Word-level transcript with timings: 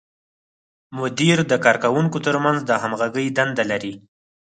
مدیر 0.99 1.37
د 1.51 1.53
کارکوونکو 1.65 2.17
تر 2.25 2.35
منځ 2.45 2.59
د 2.65 2.71
همغږۍ 2.83 3.27
دنده 3.37 3.63
لري. 3.71 3.93